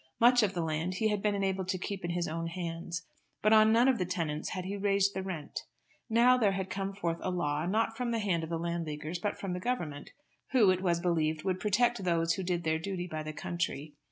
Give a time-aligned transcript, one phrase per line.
[0.19, 3.03] Much of the land he had been enabled to keep in his own hands,
[3.43, 5.65] but on none of the tenants' had he raised the rent.
[6.09, 9.37] Now there had come forth a law, not from the hand of the Landleaguers, but
[9.37, 10.09] from the Government,
[10.53, 13.93] who, it was believed, would protect those who did their duty by the country.